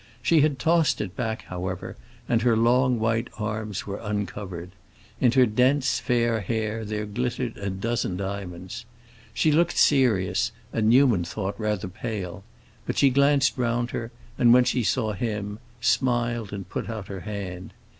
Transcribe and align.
She 0.23 0.41
had 0.41 0.57
tossed 0.57 0.99
it 0.99 1.15
back, 1.15 1.43
however, 1.43 1.95
and 2.27 2.41
her 2.41 2.57
long 2.57 2.97
white 2.97 3.27
arms 3.37 3.85
were 3.85 3.99
uncovered. 4.01 4.71
In 5.19 5.31
her 5.33 5.45
dense, 5.45 5.99
fair 5.99 6.39
hair 6.41 6.83
there 6.83 7.05
glittered 7.05 7.55
a 7.57 7.69
dozen 7.69 8.17
diamonds. 8.17 8.85
She 9.31 9.51
looked 9.51 9.77
serious 9.77 10.51
and, 10.73 10.89
Newman 10.89 11.23
thought, 11.23 11.53
rather 11.59 11.87
pale; 11.87 12.43
but 12.87 12.97
she 12.97 13.11
glanced 13.11 13.59
round 13.59 13.91
her, 13.91 14.09
and, 14.39 14.51
when 14.51 14.63
she 14.63 14.81
saw 14.83 15.11
him, 15.13 15.59
smiled 15.81 16.51
and 16.51 16.67
put 16.67 16.89
out 16.89 17.07
her 17.07 17.19
hand. 17.19 17.71